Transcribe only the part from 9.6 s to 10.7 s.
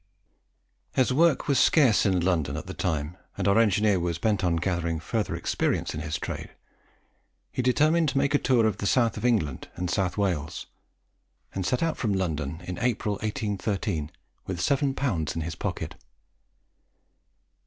and South Wales;